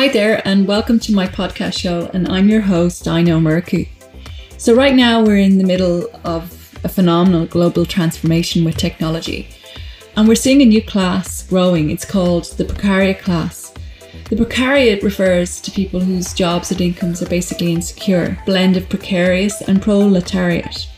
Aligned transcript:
Hi 0.00 0.08
there, 0.08 0.40
and 0.48 0.66
welcome 0.66 0.98
to 1.00 1.12
my 1.12 1.26
podcast 1.26 1.78
show. 1.78 2.10
And 2.14 2.26
I'm 2.26 2.48
your 2.48 2.62
host, 2.62 3.04
Dino 3.04 3.38
Murku. 3.38 3.86
So, 4.56 4.74
right 4.74 4.94
now, 4.94 5.22
we're 5.22 5.36
in 5.36 5.58
the 5.58 5.66
middle 5.66 6.08
of 6.24 6.74
a 6.82 6.88
phenomenal 6.88 7.44
global 7.44 7.84
transformation 7.84 8.64
with 8.64 8.78
technology. 8.78 9.50
And 10.16 10.26
we're 10.26 10.36
seeing 10.36 10.62
a 10.62 10.64
new 10.64 10.82
class 10.82 11.46
growing. 11.46 11.90
It's 11.90 12.06
called 12.06 12.44
the 12.52 12.64
precariat 12.64 13.18
class. 13.18 13.74
The 14.30 14.36
precariat 14.36 15.02
refers 15.02 15.60
to 15.60 15.70
people 15.70 16.00
whose 16.00 16.32
jobs 16.32 16.70
and 16.70 16.80
incomes 16.80 17.20
are 17.20 17.28
basically 17.28 17.70
insecure, 17.70 18.38
blend 18.46 18.78
of 18.78 18.88
precarious 18.88 19.60
and 19.60 19.82
proletariat. 19.82 20.88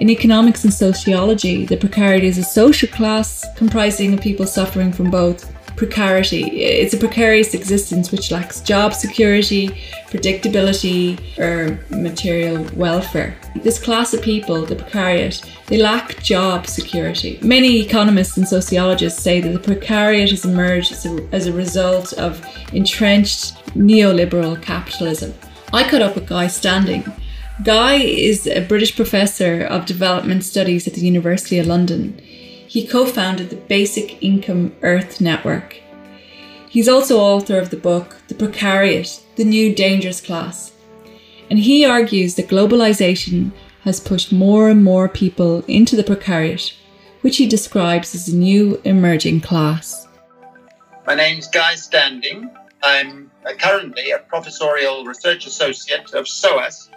In 0.00 0.10
economics 0.10 0.64
and 0.64 0.74
sociology, 0.74 1.64
the 1.64 1.76
precariat 1.76 2.24
is 2.24 2.38
a 2.38 2.42
social 2.42 2.88
class 2.88 3.46
comprising 3.56 4.14
of 4.14 4.20
people 4.20 4.48
suffering 4.48 4.92
from 4.92 5.12
both 5.12 5.51
precarity. 5.76 6.62
It's 6.62 6.94
a 6.94 6.98
precarious 6.98 7.54
existence 7.54 8.12
which 8.12 8.30
lacks 8.30 8.60
job 8.60 8.94
security, 8.94 9.68
predictability, 10.08 11.18
or 11.38 11.78
material 11.94 12.64
welfare. 12.74 13.36
This 13.62 13.82
class 13.82 14.14
of 14.14 14.22
people, 14.22 14.64
the 14.64 14.76
precariat, 14.76 15.44
they 15.66 15.78
lack 15.78 16.22
job 16.22 16.66
security. 16.66 17.38
Many 17.42 17.80
economists 17.80 18.36
and 18.36 18.46
sociologists 18.46 19.22
say 19.22 19.40
that 19.40 19.50
the 19.50 19.74
precariat 19.74 20.30
has 20.30 20.44
emerged 20.44 20.92
as 20.92 21.06
a, 21.06 21.28
as 21.32 21.46
a 21.46 21.52
result 21.52 22.12
of 22.14 22.44
entrenched 22.72 23.54
neoliberal 23.74 24.60
capitalism. 24.60 25.34
I 25.72 25.88
caught 25.88 26.02
up 26.02 26.14
with 26.14 26.28
Guy 26.28 26.48
Standing. 26.48 27.04
Guy 27.64 27.94
is 27.94 28.46
a 28.46 28.60
British 28.66 28.96
professor 28.96 29.62
of 29.62 29.86
development 29.86 30.44
studies 30.44 30.86
at 30.86 30.94
the 30.94 31.00
University 31.02 31.58
of 31.58 31.66
London. 31.66 32.20
He 32.72 32.86
co 32.86 33.04
founded 33.04 33.50
the 33.50 33.56
Basic 33.56 34.22
Income 34.22 34.74
Earth 34.80 35.20
Network. 35.20 35.76
He's 36.70 36.88
also 36.88 37.18
author 37.18 37.58
of 37.58 37.68
the 37.68 37.76
book 37.76 38.16
The 38.28 38.34
Precariat 38.34 39.20
The 39.36 39.44
New 39.44 39.74
Dangerous 39.74 40.22
Class. 40.22 40.72
And 41.50 41.58
he 41.58 41.84
argues 41.84 42.36
that 42.36 42.48
globalization 42.48 43.52
has 43.82 44.00
pushed 44.00 44.32
more 44.32 44.70
and 44.70 44.82
more 44.82 45.06
people 45.06 45.62
into 45.68 45.96
the 45.96 46.02
precariat, 46.02 46.72
which 47.20 47.36
he 47.36 47.46
describes 47.46 48.14
as 48.14 48.28
a 48.28 48.34
new 48.34 48.80
emerging 48.84 49.42
class. 49.42 50.08
My 51.06 51.14
name's 51.14 51.48
Guy 51.48 51.74
Standing. 51.74 52.48
I'm 52.82 53.30
currently 53.58 54.12
a 54.12 54.18
professorial 54.20 55.04
research 55.04 55.46
associate 55.46 56.14
of 56.14 56.26
SOAS, 56.26 56.88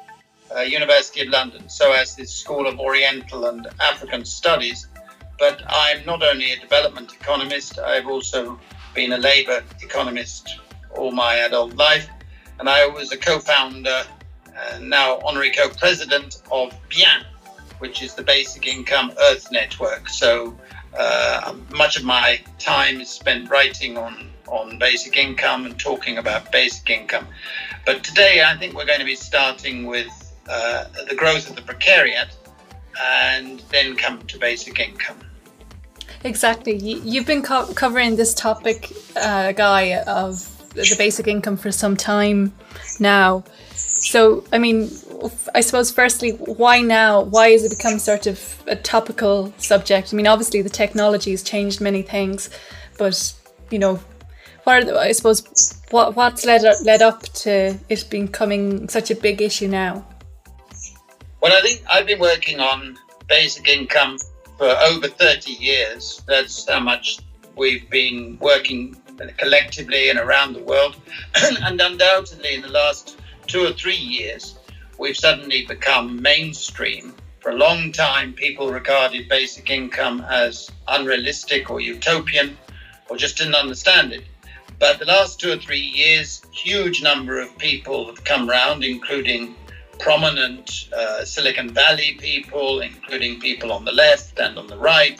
uh, 0.55 0.61
University 0.61 1.19
of 1.19 1.27
London. 1.27 1.67
SOAS 1.67 2.17
is 2.17 2.31
School 2.31 2.65
of 2.65 2.79
Oriental 2.79 3.47
and 3.47 3.67
African 3.81 4.23
Studies 4.23 4.87
but 5.37 5.61
I'm 5.67 6.05
not 6.05 6.23
only 6.23 6.51
a 6.51 6.59
development 6.59 7.13
economist, 7.13 7.79
I've 7.79 8.07
also 8.07 8.59
been 8.93 9.13
a 9.13 9.17
labor 9.17 9.63
economist 9.81 10.57
all 10.97 11.11
my 11.11 11.35
adult 11.35 11.75
life. 11.75 12.09
And 12.59 12.69
I 12.69 12.87
was 12.87 13.11
a 13.11 13.17
co 13.17 13.39
founder, 13.39 14.03
uh, 14.57 14.79
now 14.79 15.19
honorary 15.25 15.51
co 15.51 15.69
president 15.69 16.41
of 16.51 16.73
BIEN, 16.89 17.25
which 17.79 18.01
is 18.01 18.15
the 18.15 18.23
Basic 18.23 18.67
Income 18.67 19.13
Earth 19.19 19.51
Network. 19.51 20.07
So 20.09 20.57
uh, 20.97 21.55
much 21.71 21.97
of 21.97 22.03
my 22.05 22.41
time 22.59 23.01
is 23.01 23.09
spent 23.09 23.49
writing 23.49 23.97
on, 23.97 24.29
on 24.47 24.79
basic 24.79 25.17
income 25.17 25.65
and 25.65 25.77
talking 25.77 26.17
about 26.17 26.51
basic 26.51 26.89
income. 26.89 27.27
But 27.85 28.03
today 28.03 28.43
I 28.45 28.57
think 28.57 28.73
we're 28.73 28.85
going 28.85 28.99
to 28.99 29.05
be 29.05 29.15
starting 29.15 29.85
with 29.85 30.07
uh, 30.47 30.85
the 31.09 31.15
growth 31.15 31.49
of 31.49 31.55
the 31.55 31.61
precariat 31.61 32.29
and 33.03 33.59
then 33.71 33.95
come 33.95 34.21
to 34.27 34.37
basic 34.37 34.79
income. 34.79 35.19
Exactly. 36.23 36.75
You've 36.75 37.27
been 37.27 37.43
co- 37.43 37.71
covering 37.73 38.15
this 38.15 38.33
topic, 38.33 38.91
uh, 39.15 39.51
Guy, 39.51 39.97
of 40.07 40.51
the 40.73 40.95
basic 40.97 41.27
income 41.27 41.57
for 41.57 41.71
some 41.71 41.95
time 41.95 42.53
now. 42.99 43.43
So, 43.75 44.43
I 44.51 44.57
mean, 44.57 44.89
I 45.53 45.61
suppose, 45.61 45.91
firstly, 45.91 46.31
why 46.31 46.81
now? 46.81 47.21
Why 47.21 47.51
has 47.51 47.63
it 47.63 47.77
become 47.77 47.99
sort 47.99 48.27
of 48.27 48.63
a 48.67 48.75
topical 48.75 49.53
subject? 49.57 50.13
I 50.13 50.17
mean, 50.17 50.27
obviously, 50.27 50.61
the 50.61 50.69
technology 50.69 51.31
has 51.31 51.43
changed 51.43 51.79
many 51.79 52.01
things, 52.01 52.49
but, 52.97 53.33
you 53.71 53.79
know, 53.79 53.99
what 54.63 54.77
are 54.77 54.85
the, 54.85 54.99
I 54.99 55.11
suppose, 55.11 55.79
what, 55.91 56.15
what's 56.15 56.45
led, 56.45 56.63
led 56.83 57.01
up 57.01 57.21
to 57.21 57.77
it 57.87 58.05
becoming 58.09 58.89
such 58.89 59.11
a 59.11 59.15
big 59.15 59.41
issue 59.41 59.67
now? 59.67 60.05
Well, 61.41 61.53
I 61.53 61.61
think 61.61 61.83
I've 61.89 62.07
been 62.07 62.19
working 62.19 62.59
on 62.59 62.97
basic 63.27 63.67
income 63.67 64.17
for 64.57 64.67
over 64.67 65.07
30 65.07 65.51
years. 65.51 66.21
That's 66.27 66.67
how 66.67 66.79
much 66.79 67.19
we've 67.55 67.89
been 67.89 68.37
working 68.39 68.95
collectively 69.37 70.09
and 70.09 70.19
around 70.19 70.53
the 70.53 70.63
world. 70.63 70.95
and 71.35 71.81
undoubtedly, 71.81 72.55
in 72.55 72.61
the 72.61 72.69
last 72.69 73.17
two 73.47 73.65
or 73.65 73.73
three 73.73 73.95
years, 73.95 74.57
we've 74.97 75.17
suddenly 75.17 75.65
become 75.65 76.21
mainstream. 76.21 77.13
For 77.41 77.51
a 77.51 77.55
long 77.55 77.91
time, 77.91 78.33
people 78.33 78.71
regarded 78.71 79.29
basic 79.29 79.69
income 79.69 80.25
as 80.29 80.71
unrealistic 80.87 81.69
or 81.69 81.79
utopian 81.79 82.57
or 83.09 83.17
just 83.17 83.37
didn't 83.37 83.55
understand 83.55 84.13
it. 84.13 84.23
But 84.79 84.99
the 84.99 85.05
last 85.05 85.39
two 85.39 85.51
or 85.51 85.57
three 85.57 85.79
years, 85.79 86.41
huge 86.51 87.03
number 87.03 87.39
of 87.39 87.55
people 87.57 88.07
have 88.07 88.23
come 88.23 88.49
round, 88.49 88.83
including 88.83 89.55
prominent 89.99 90.89
uh, 90.95 91.25
Silicon 91.25 91.69
Valley 91.69 92.17
people, 92.19 92.81
including 92.81 93.39
people 93.39 93.71
on 93.71 93.85
the 93.85 93.91
left 93.91 94.39
and 94.39 94.57
on 94.57 94.67
the 94.67 94.77
right. 94.77 95.19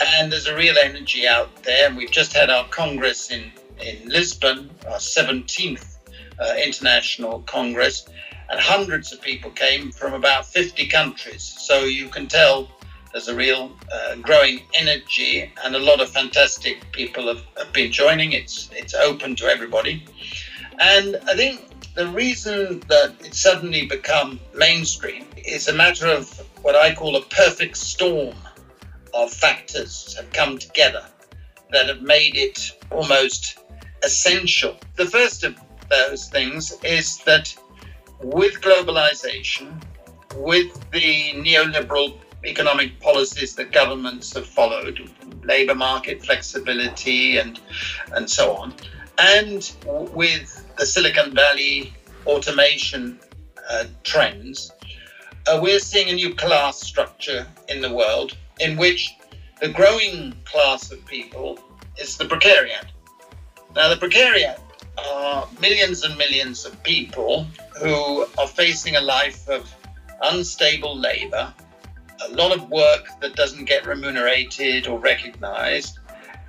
And 0.00 0.30
there's 0.30 0.46
a 0.46 0.54
real 0.54 0.76
energy 0.82 1.26
out 1.26 1.62
there. 1.62 1.88
And 1.88 1.96
we've 1.96 2.10
just 2.10 2.32
had 2.32 2.50
our 2.50 2.66
Congress 2.68 3.30
in, 3.30 3.50
in 3.80 4.08
Lisbon, 4.08 4.70
our 4.86 4.98
17th 4.98 5.96
uh, 6.38 6.54
International 6.62 7.40
Congress, 7.40 8.08
and 8.50 8.60
hundreds 8.60 9.12
of 9.12 9.20
people 9.20 9.50
came 9.50 9.90
from 9.90 10.14
about 10.14 10.46
50 10.46 10.86
countries. 10.86 11.42
So 11.42 11.84
you 11.84 12.08
can 12.08 12.28
tell 12.28 12.68
there's 13.12 13.28
a 13.28 13.34
real 13.34 13.72
uh, 13.92 14.16
growing 14.16 14.62
energy, 14.74 15.50
and 15.64 15.74
a 15.74 15.78
lot 15.78 16.00
of 16.00 16.10
fantastic 16.10 16.90
people 16.92 17.26
have, 17.26 17.42
have 17.56 17.72
been 17.72 17.90
joining. 17.90 18.32
It's, 18.32 18.70
it's 18.72 18.94
open 18.94 19.34
to 19.36 19.46
everybody. 19.46 20.04
And 20.80 21.16
I 21.26 21.34
think 21.34 21.77
the 21.98 22.06
reason 22.10 22.78
that 22.86 23.12
it's 23.18 23.40
suddenly 23.40 23.84
become 23.84 24.38
mainstream 24.54 25.26
is 25.36 25.66
a 25.66 25.72
matter 25.72 26.06
of 26.06 26.30
what 26.62 26.76
I 26.76 26.94
call 26.94 27.16
a 27.16 27.22
perfect 27.22 27.76
storm 27.76 28.36
of 29.12 29.32
factors 29.32 30.14
have 30.14 30.30
come 30.32 30.58
together 30.58 31.04
that 31.72 31.88
have 31.88 32.00
made 32.00 32.36
it 32.36 32.80
almost 32.92 33.58
essential. 34.04 34.76
The 34.94 35.06
first 35.06 35.42
of 35.42 35.58
those 35.90 36.28
things 36.28 36.72
is 36.84 37.18
that 37.24 37.52
with 38.22 38.60
globalization, 38.60 39.82
with 40.36 40.68
the 40.92 41.32
neoliberal 41.32 42.16
economic 42.44 43.00
policies 43.00 43.56
that 43.56 43.72
governments 43.72 44.34
have 44.34 44.46
followed, 44.46 45.10
labor 45.42 45.74
market 45.74 46.24
flexibility 46.24 47.38
and 47.38 47.58
and 48.12 48.30
so 48.30 48.54
on, 48.54 48.72
and 49.18 49.72
with 50.14 50.64
the 50.76 50.86
Silicon 50.86 51.34
Valley 51.34 51.92
automation 52.26 53.18
uh, 53.70 53.84
trends, 54.04 54.72
uh, 55.46 55.58
we're 55.62 55.78
seeing 55.78 56.08
a 56.08 56.14
new 56.14 56.34
class 56.34 56.80
structure 56.80 57.46
in 57.68 57.80
the 57.80 57.92
world 57.92 58.36
in 58.60 58.76
which 58.76 59.14
the 59.60 59.68
growing 59.68 60.34
class 60.44 60.92
of 60.92 61.04
people 61.06 61.58
is 61.98 62.16
the 62.16 62.24
precariat. 62.24 62.86
Now, 63.74 63.88
the 63.88 63.96
precariat 63.96 64.60
are 64.98 65.48
millions 65.60 66.04
and 66.04 66.16
millions 66.16 66.64
of 66.64 66.80
people 66.82 67.46
who 67.80 68.26
are 68.38 68.46
facing 68.46 68.96
a 68.96 69.00
life 69.00 69.48
of 69.48 69.72
unstable 70.22 70.96
labor, 70.96 71.52
a 72.28 72.32
lot 72.34 72.56
of 72.56 72.68
work 72.70 73.06
that 73.20 73.36
doesn't 73.36 73.64
get 73.64 73.86
remunerated 73.86 74.86
or 74.86 74.98
recognized, 74.98 75.98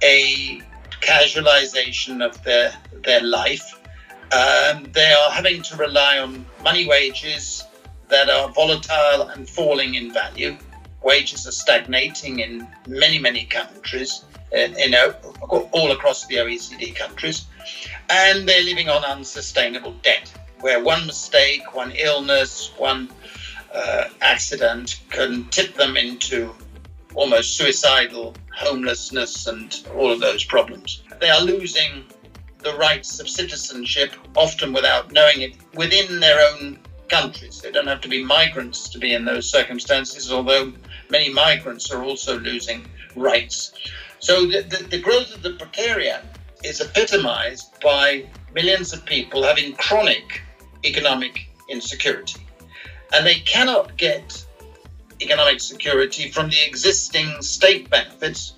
a 0.04 0.62
casualization 1.02 2.26
of 2.26 2.42
their, 2.44 2.74
their 3.04 3.22
life, 3.22 3.80
um, 4.32 4.84
they 4.94 5.12
are 5.12 5.32
having 5.32 5.62
to 5.64 5.76
rely 5.78 6.20
on 6.20 6.46
money 6.64 6.88
wages 6.88 7.64
that 8.10 8.30
are 8.30 8.50
volatile 8.50 9.30
and 9.30 9.50
falling 9.50 9.96
in 9.96 10.14
value. 10.14 10.58
Wages 11.02 11.48
are 11.48 11.52
stagnating 11.52 12.40
in 12.40 12.68
many, 12.88 13.20
many 13.20 13.46
countries, 13.46 14.26
in, 14.52 14.78
in 14.78 14.94
all 15.52 15.92
across 15.92 16.26
the 16.28 16.36
OECD 16.36 16.96
countries, 16.96 17.46
and 18.10 18.48
they're 18.48 18.64
living 18.64 18.90
on 18.90 19.04
unsustainable 19.06 19.94
debt, 20.04 20.32
where 20.60 20.84
one 20.84 21.06
mistake, 21.06 21.74
one 21.74 21.92
illness, 21.92 22.72
one 22.78 23.10
uh, 23.74 24.06
accident 24.22 25.00
can 25.10 25.46
tip 25.50 25.76
them 25.76 25.96
into 25.96 26.54
almost 27.16 27.58
suicidal 27.58 28.36
homelessness 28.56 29.48
and 29.48 29.88
all 29.96 30.12
of 30.12 30.20
those 30.20 30.44
problems. 30.44 31.04
They 31.20 31.30
are 31.30 31.42
losing 31.42 32.06
the 32.60 32.76
rights 32.76 33.20
of 33.20 33.30
citizenship, 33.30 34.12
often 34.36 34.74
without 34.74 35.12
knowing 35.12 35.42
it, 35.42 35.54
within 35.74 36.20
their 36.20 36.40
own 36.52 36.80
countries. 37.08 37.62
They 37.62 37.72
don't 37.72 37.88
have 37.88 38.02
to 38.02 38.10
be 38.10 38.24
migrants 38.24 38.90
to 38.90 39.00
be 39.00 39.14
in 39.14 39.26
those 39.26 39.50
circumstances, 39.50 40.32
although 40.32 40.74
many 41.10 41.32
migrants 41.34 41.92
are 41.92 42.04
also 42.04 42.40
losing 42.40 42.86
rights. 43.16 43.74
So 44.20 44.46
the, 44.46 44.62
the, 44.62 44.84
the 44.84 45.00
growth 45.00 45.34
of 45.34 45.42
the 45.42 45.52
precariat 45.54 46.24
is 46.64 46.82
epitomized 46.82 47.80
by 47.82 48.26
millions 48.54 48.94
of 48.94 49.06
people 49.06 49.44
having 49.44 49.74
chronic 49.76 50.42
economic 50.84 51.48
insecurity. 51.70 52.46
And 53.14 53.26
they 53.26 53.40
cannot 53.40 53.98
get 53.98 54.46
economic 55.22 55.60
security 55.60 56.30
from 56.30 56.50
the 56.50 56.68
existing 56.68 57.42
state 57.42 57.90
benefits, 57.90 58.54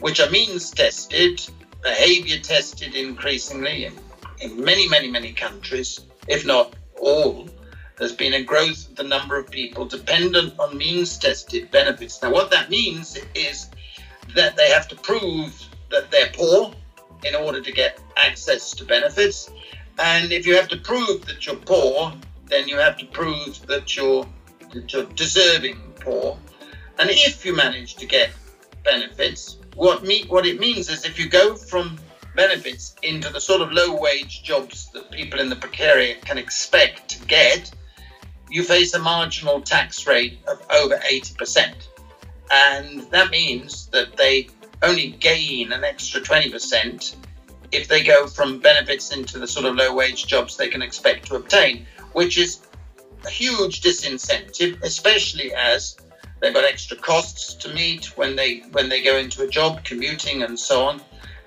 which 0.00 0.20
are 0.20 0.30
means 0.30 0.70
tested, 0.70 1.40
behavior 1.82 2.38
tested 2.38 2.94
increasingly 2.94 3.86
in, 3.86 3.94
in 4.40 4.62
many, 4.62 4.88
many, 4.88 5.10
many 5.10 5.32
countries, 5.32 6.00
if 6.28 6.46
not 6.46 6.74
all. 7.00 7.48
There's 7.98 8.12
been 8.12 8.34
a 8.34 8.42
growth 8.42 8.90
of 8.90 8.96
the 8.96 9.04
number 9.04 9.38
of 9.38 9.50
people 9.50 9.86
dependent 9.86 10.58
on 10.58 10.76
means 10.76 11.16
tested 11.16 11.70
benefits. 11.70 12.22
Now, 12.22 12.30
what 12.30 12.50
that 12.50 12.68
means 12.68 13.18
is 13.34 13.70
that 14.34 14.56
they 14.56 14.68
have 14.70 14.86
to 14.88 14.96
prove 14.96 15.66
that 15.90 16.10
they're 16.10 16.30
poor 16.34 16.72
in 17.24 17.34
order 17.34 17.60
to 17.62 17.72
get 17.72 17.98
access 18.16 18.72
to 18.72 18.84
benefits. 18.84 19.50
And 19.98 20.30
if 20.30 20.46
you 20.46 20.54
have 20.56 20.68
to 20.68 20.76
prove 20.76 21.24
that 21.26 21.46
you're 21.46 21.56
poor, 21.56 22.12
then 22.46 22.68
you 22.68 22.76
have 22.76 22.98
to 22.98 23.06
prove 23.06 23.66
that 23.66 23.96
you're, 23.96 24.26
that 24.74 24.92
you're 24.92 25.04
deserving 25.04 25.85
poor. 26.06 26.38
And 26.98 27.10
if 27.10 27.44
you 27.44 27.54
manage 27.54 27.96
to 27.96 28.06
get 28.06 28.30
benefits, 28.84 29.58
what 29.74 30.04
me 30.04 30.24
what 30.28 30.46
it 30.46 30.58
means 30.58 30.88
is 30.88 31.04
if 31.04 31.18
you 31.18 31.28
go 31.28 31.54
from 31.54 31.98
benefits 32.34 32.94
into 33.02 33.32
the 33.32 33.40
sort 33.40 33.60
of 33.60 33.72
low 33.72 33.98
wage 33.98 34.42
jobs 34.42 34.90
that 34.92 35.10
people 35.10 35.40
in 35.40 35.48
the 35.50 35.56
precariat 35.56 36.20
can 36.22 36.38
expect 36.38 37.08
to 37.08 37.26
get, 37.26 37.70
you 38.48 38.62
face 38.62 38.94
a 38.94 38.98
marginal 38.98 39.60
tax 39.60 40.06
rate 40.06 40.38
of 40.46 40.64
over 40.70 40.96
80%. 40.98 41.74
And 42.52 43.00
that 43.10 43.30
means 43.30 43.88
that 43.88 44.16
they 44.16 44.48
only 44.82 45.08
gain 45.08 45.72
an 45.72 45.82
extra 45.82 46.20
20% 46.20 47.16
if 47.72 47.88
they 47.88 48.04
go 48.04 48.26
from 48.26 48.60
benefits 48.60 49.10
into 49.10 49.38
the 49.38 49.48
sort 49.48 49.66
of 49.66 49.74
low 49.74 49.92
wage 49.94 50.26
jobs 50.26 50.56
they 50.56 50.68
can 50.68 50.82
expect 50.82 51.26
to 51.26 51.36
obtain, 51.36 51.86
which 52.12 52.38
is 52.38 52.65
a 53.24 53.30
huge 53.30 53.80
disincentive, 53.80 54.82
especially 54.82 55.52
as 55.54 55.96
they've 56.40 56.54
got 56.54 56.64
extra 56.64 56.96
costs 56.96 57.54
to 57.54 57.72
meet 57.72 58.16
when 58.16 58.36
they 58.36 58.58
when 58.72 58.88
they 58.88 59.02
go 59.02 59.16
into 59.16 59.42
a 59.42 59.48
job, 59.48 59.84
commuting 59.84 60.42
and 60.42 60.58
so 60.58 60.84
on. 60.84 61.00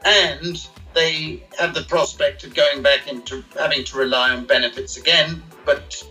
And 0.05 0.67
they 0.93 1.43
have 1.57 1.73
the 1.73 1.83
prospect 1.83 2.43
of 2.43 2.53
going 2.55 2.81
back 2.81 3.07
into 3.07 3.43
having 3.57 3.83
to 3.85 3.97
rely 3.97 4.31
on 4.31 4.45
benefits 4.45 4.97
again, 4.97 5.43
but 5.65 6.03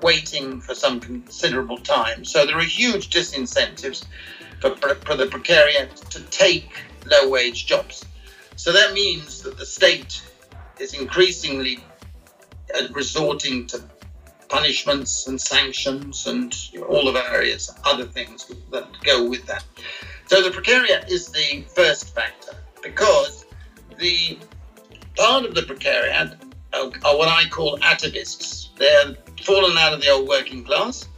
waiting 0.00 0.60
for 0.60 0.74
some 0.74 1.00
considerable 1.00 1.78
time. 1.78 2.24
So 2.24 2.46
there 2.46 2.58
are 2.58 2.62
huge 2.62 3.10
disincentives 3.10 4.04
for, 4.60 4.76
for 4.76 5.16
the 5.16 5.26
precariat 5.26 6.08
to 6.10 6.22
take 6.24 6.84
low 7.06 7.28
wage 7.28 7.66
jobs. 7.66 8.04
So 8.56 8.72
that 8.72 8.92
means 8.92 9.42
that 9.42 9.58
the 9.58 9.66
state 9.66 10.22
is 10.78 10.94
increasingly 10.94 11.82
uh, 12.74 12.88
resorting 12.92 13.66
to 13.68 13.78
punishments 14.48 15.26
and 15.26 15.40
sanctions 15.40 16.26
and 16.26 16.54
all 16.88 17.06
the 17.06 17.12
various 17.12 17.70
other 17.84 18.04
things 18.04 18.50
that 18.70 18.88
go 19.02 19.28
with 19.28 19.44
that. 19.46 19.64
So 20.26 20.42
the 20.42 20.50
precariat 20.50 21.10
is 21.10 21.28
the 21.28 21.64
first 21.74 22.14
factor 22.14 22.56
because 22.82 23.44
the 23.98 24.38
part 25.16 25.44
of 25.44 25.54
the 25.54 25.62
precariat 25.62 26.36
are, 26.72 26.90
are 27.04 27.16
what 27.16 27.28
I 27.28 27.48
call 27.48 27.78
atavists. 27.78 28.68
They're 28.76 29.16
fallen 29.42 29.76
out 29.78 29.92
of 29.92 30.00
the 30.00 30.10
old 30.10 30.28
working 30.28 30.64
class 30.64 31.08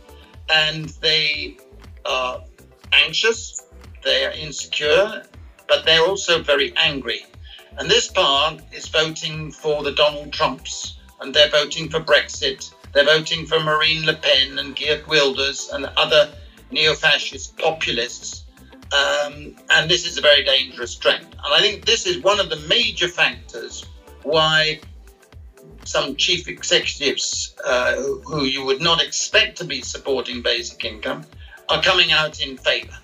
and 0.50 0.88
they 1.00 1.56
are 2.05 2.43
anxious, 2.93 3.67
they 4.05 4.25
are 4.25 4.32
insecure, 4.32 5.25
but 5.69 5.84
they're 5.84 6.05
also 6.05 6.43
very 6.43 6.73
angry. 6.76 7.26
And 7.78 7.90
this 7.90 8.08
part 8.08 8.61
is 8.73 8.88
voting 8.88 9.50
for 9.50 9.82
the 9.82 9.93
Donald 9.93 10.32
Trumps 10.32 10.96
and 11.20 11.34
they're 11.34 11.50
voting 11.50 11.88
for 11.88 12.00
Brexit. 12.00 12.73
They're 12.92 13.04
voting 13.04 13.46
for 13.46 13.60
Marine 13.60 14.06
Le 14.06 14.14
Pen 14.14 14.58
and 14.58 14.74
Geert 14.74 15.06
Wilders 15.08 15.70
and 15.72 15.86
other 15.96 16.32
neo 16.70 16.94
fascist 16.94 17.56
populists. 17.58 18.44
Um, 18.92 19.56
and 19.70 19.90
this 19.90 20.06
is 20.06 20.16
a 20.16 20.20
very 20.20 20.44
dangerous 20.44 20.94
trend. 20.94 21.24
And 21.24 21.54
I 21.54 21.60
think 21.60 21.84
this 21.84 22.06
is 22.06 22.22
one 22.22 22.40
of 22.40 22.50
the 22.50 22.56
major 22.68 23.08
factors 23.08 23.84
why 24.22 24.80
some 25.84 26.16
chief 26.16 26.48
executives 26.48 27.54
uh, 27.64 27.94
who 28.24 28.44
you 28.44 28.64
would 28.64 28.80
not 28.80 29.02
expect 29.02 29.58
to 29.58 29.64
be 29.64 29.80
supporting 29.82 30.42
basic 30.42 30.84
income 30.84 31.24
are 31.68 31.82
coming 31.82 32.12
out 32.12 32.40
in 32.40 32.56
favor 32.56 32.96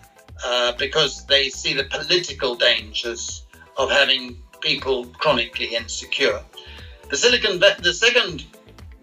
uh, 0.44 0.72
because 0.78 1.24
they 1.26 1.48
see 1.48 1.74
the 1.74 1.84
political 1.84 2.54
dangers 2.54 3.44
of 3.76 3.90
having 3.90 4.36
people 4.60 5.06
chronically 5.06 5.74
insecure. 5.74 6.40
The 7.08 7.16
silicon, 7.16 7.60
the 7.60 7.92
second 7.92 8.44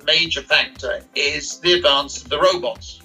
major 0.09 0.41
factor 0.41 1.01
is 1.13 1.59
the 1.59 1.73
advance 1.73 2.23
of 2.23 2.29
the 2.29 2.39
robots. 2.39 2.99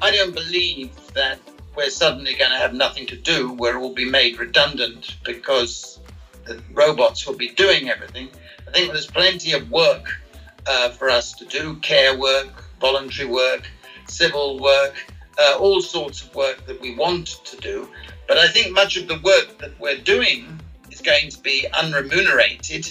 I 0.00 0.10
don't 0.10 0.34
believe 0.34 0.90
that 1.14 1.38
we're 1.76 1.88
suddenly 1.88 2.34
going 2.34 2.50
to 2.50 2.56
have 2.56 2.74
nothing 2.74 3.06
to 3.06 3.16
do, 3.16 3.52
where 3.52 3.76
it 3.76 3.80
will 3.80 3.94
be 3.94 4.10
made 4.10 4.40
redundant 4.40 5.18
because 5.24 6.00
the 6.44 6.60
robots 6.72 7.24
will 7.24 7.36
be 7.36 7.50
doing 7.50 7.88
everything. 7.88 8.28
I 8.66 8.72
think 8.72 8.90
there's 8.90 9.06
plenty 9.06 9.52
of 9.52 9.70
work 9.70 10.04
uh, 10.66 10.88
for 10.90 11.08
us 11.08 11.32
to 11.34 11.44
do 11.44 11.76
care 11.76 12.18
work, 12.18 12.52
voluntary 12.80 13.28
work, 13.28 13.62
civil 14.08 14.58
work, 14.58 14.96
uh, 15.38 15.56
all 15.60 15.80
sorts 15.80 16.22
of 16.22 16.34
work 16.34 16.66
that 16.66 16.80
we 16.80 16.96
want 16.96 17.28
to 17.44 17.56
do. 17.58 17.88
But 18.26 18.38
I 18.38 18.48
think 18.48 18.72
much 18.72 18.96
of 18.96 19.06
the 19.06 19.20
work 19.22 19.58
that 19.58 19.78
we're 19.78 20.02
doing 20.14 20.60
is 20.90 21.00
going 21.00 21.30
to 21.30 21.40
be 21.40 21.68
unremunerated. 21.72 22.84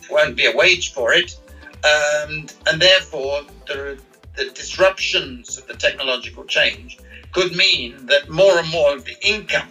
There 0.00 0.10
won't 0.10 0.34
be 0.36 0.46
a 0.46 0.56
wage 0.56 0.92
for 0.92 1.12
it. 1.12 1.38
Um, 1.86 2.46
and 2.66 2.82
therefore, 2.82 3.42
the, 3.66 3.98
the 4.36 4.50
disruptions 4.50 5.58
of 5.58 5.66
the 5.66 5.74
technological 5.74 6.44
change 6.44 6.98
could 7.32 7.54
mean 7.54 8.06
that 8.06 8.28
more 8.28 8.58
and 8.58 8.68
more 8.70 8.94
of 8.94 9.04
the 9.04 9.16
income 9.26 9.68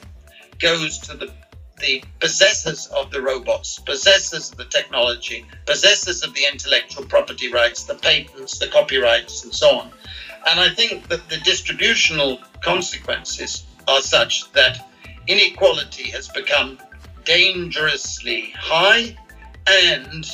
goes 0.60 0.98
to 1.00 1.18
the 1.18 1.34
the 1.80 2.02
possessors 2.20 2.88
of 2.88 3.12
the 3.12 3.22
robots, 3.22 3.80
possessors 3.80 4.52
of 4.52 4.58
the 4.58 4.66
technology, 4.66 5.46
possessors 5.66 6.24
of 6.24 6.34
the 6.34 6.46
intellectual 6.52 7.06
property 7.06 7.52
rights, 7.52 7.84
the 7.84 7.96
patents, 7.96 8.60
the 8.60 8.68
copyrights, 8.68 9.44
and 9.44 9.54
so 9.54 9.80
on. 9.80 9.92
And 10.48 10.60
I 10.60 10.70
think 10.70 11.10
that 11.10 11.28
the 11.30 11.38
distributional 11.38 12.40
consequences 12.62 13.66
are 13.88 14.02
such 14.02 14.52
that 14.54 14.90
inequality 15.28 16.12
has 16.12 16.30
become 16.30 16.80
dangerously 17.26 18.54
high 18.56 19.18
and 19.68 20.26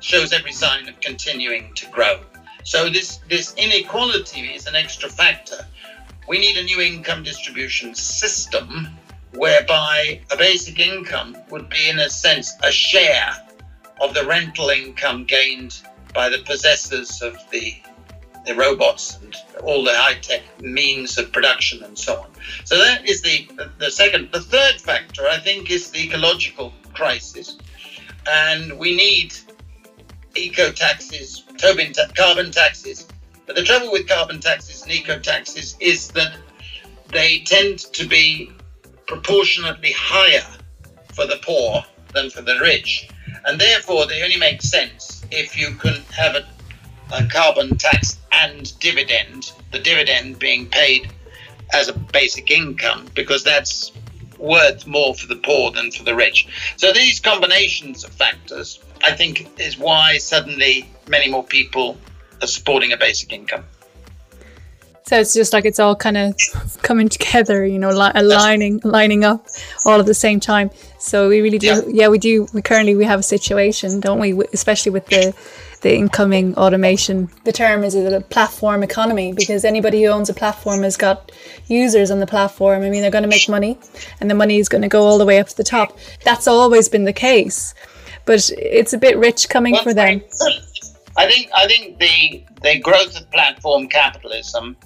shows 0.00 0.32
every 0.32 0.52
sign 0.52 0.88
of 0.88 1.00
continuing 1.00 1.72
to 1.74 1.86
grow. 1.90 2.20
So 2.64 2.88
this, 2.90 3.18
this 3.28 3.54
inequality 3.54 4.40
is 4.40 4.66
an 4.66 4.74
extra 4.74 5.08
factor. 5.08 5.66
We 6.28 6.38
need 6.38 6.56
a 6.56 6.64
new 6.64 6.80
income 6.80 7.22
distribution 7.22 7.94
system 7.94 8.88
whereby 9.34 10.20
a 10.30 10.36
basic 10.36 10.78
income 10.78 11.36
would 11.50 11.68
be, 11.68 11.88
in 11.88 11.98
a 11.98 12.10
sense, 12.10 12.52
a 12.62 12.70
share 12.70 13.32
of 14.00 14.14
the 14.14 14.26
rental 14.26 14.70
income 14.70 15.24
gained 15.24 15.80
by 16.14 16.28
the 16.28 16.38
possessors 16.38 17.22
of 17.22 17.36
the 17.50 17.74
the 18.46 18.54
robots 18.54 19.18
and 19.22 19.36
all 19.62 19.84
the 19.84 19.94
high 19.94 20.14
tech 20.14 20.40
means 20.62 21.18
of 21.18 21.30
production 21.30 21.82
and 21.82 21.98
so 21.98 22.20
on. 22.20 22.30
So 22.64 22.78
that 22.78 23.06
is 23.06 23.22
the 23.22 23.48
the 23.78 23.90
second. 23.90 24.30
The 24.32 24.40
third 24.40 24.80
factor, 24.80 25.26
I 25.28 25.38
think, 25.38 25.70
is 25.70 25.90
the 25.90 26.06
ecological 26.06 26.72
crisis, 26.94 27.58
and 28.26 28.78
we 28.78 28.96
need 28.96 29.34
eco 30.34 30.70
taxes, 30.70 31.44
carbon 31.58 32.50
taxes. 32.50 33.06
But 33.46 33.56
the 33.56 33.62
trouble 33.62 33.90
with 33.90 34.08
carbon 34.08 34.40
taxes 34.40 34.82
and 34.82 34.92
eco 34.92 35.18
taxes 35.18 35.76
is 35.80 36.08
that 36.08 36.36
they 37.08 37.40
tend 37.40 37.80
to 37.80 38.06
be 38.06 38.52
proportionately 39.06 39.92
higher 39.96 40.46
for 41.14 41.26
the 41.26 41.40
poor 41.42 41.82
than 42.14 42.30
for 42.30 42.42
the 42.42 42.58
rich. 42.60 43.08
And 43.44 43.60
therefore, 43.60 44.06
they 44.06 44.22
only 44.22 44.36
make 44.36 44.62
sense 44.62 45.24
if 45.30 45.58
you 45.58 45.74
can 45.74 46.02
have 46.16 46.36
a, 46.36 46.46
a 47.12 47.26
carbon 47.26 47.76
tax 47.76 48.18
and 48.32 48.78
dividend, 48.78 49.52
the 49.72 49.78
dividend 49.78 50.38
being 50.38 50.68
paid 50.68 51.10
as 51.72 51.88
a 51.88 51.92
basic 51.92 52.50
income, 52.50 53.06
because 53.14 53.44
that's 53.44 53.92
worth 54.38 54.86
more 54.86 55.14
for 55.14 55.26
the 55.26 55.36
poor 55.36 55.70
than 55.70 55.90
for 55.90 56.02
the 56.02 56.14
rich. 56.14 56.46
So 56.76 56.92
these 56.92 57.20
combinations 57.20 58.04
of 58.04 58.12
factors, 58.12 58.80
I 59.02 59.12
think, 59.12 59.48
is 59.58 59.78
why 59.78 60.18
suddenly 60.18 60.88
many 61.08 61.30
more 61.30 61.44
people 61.44 61.96
are 62.42 62.46
supporting 62.46 62.92
a 62.92 62.96
basic 62.96 63.32
income. 63.32 63.64
So 65.10 65.18
it's 65.18 65.34
just 65.34 65.52
like 65.52 65.64
it's 65.64 65.80
all 65.80 65.96
kind 65.96 66.16
of 66.16 66.36
coming 66.82 67.08
together, 67.08 67.66
you 67.66 67.80
know, 67.80 67.90
li- 67.90 68.12
aligning, 68.14 68.80
lining 68.84 69.24
up 69.24 69.44
all 69.84 69.98
at 69.98 70.06
the 70.06 70.14
same 70.14 70.38
time. 70.38 70.70
So 70.98 71.28
we 71.28 71.40
really 71.40 71.58
do, 71.58 71.66
yeah. 71.66 71.80
yeah, 71.88 72.08
we 72.08 72.18
do. 72.18 72.46
We 72.54 72.62
currently 72.62 72.94
we 72.94 73.04
have 73.04 73.18
a 73.18 73.24
situation, 73.24 73.98
don't 73.98 74.20
we? 74.20 74.40
Especially 74.52 74.92
with 74.92 75.06
the 75.06 75.34
the 75.80 75.96
incoming 75.96 76.54
automation. 76.56 77.28
The 77.44 77.52
term 77.52 77.82
is 77.84 77.94
a 77.94 78.20
platform 78.20 78.82
economy 78.82 79.32
because 79.32 79.64
anybody 79.64 80.04
who 80.04 80.10
owns 80.10 80.28
a 80.28 80.34
platform 80.34 80.82
has 80.82 80.96
got 80.96 81.32
users 81.66 82.10
on 82.10 82.20
the 82.20 82.26
platform. 82.26 82.82
I 82.82 82.90
mean, 82.90 83.00
they're 83.02 83.10
going 83.10 83.22
to 83.22 83.28
make 83.28 83.48
money, 83.48 83.78
and 84.20 84.30
the 84.30 84.34
money 84.34 84.58
is 84.58 84.68
going 84.68 84.82
to 84.82 84.88
go 84.88 85.02
all 85.02 85.18
the 85.18 85.26
way 85.26 85.40
up 85.40 85.48
to 85.48 85.56
the 85.56 85.64
top. 85.64 85.98
That's 86.22 86.46
always 86.46 86.88
been 86.88 87.04
the 87.04 87.12
case. 87.12 87.74
But 88.30 88.48
it's 88.58 88.92
a 88.92 88.98
bit 88.98 89.18
rich 89.18 89.48
coming 89.48 89.72
well, 89.72 89.82
for 89.82 89.92
them. 89.92 90.22
I 91.16 91.26
think 91.26 91.50
I 91.52 91.66
think 91.66 91.98
the 91.98 92.44
the 92.62 92.78
growth 92.78 93.20
of 93.20 93.28
platform 93.32 93.88
capitalism 93.88 94.76